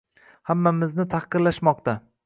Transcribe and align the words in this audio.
Hammamizni 0.51 1.07
tahqirlashmoqda 1.13 1.97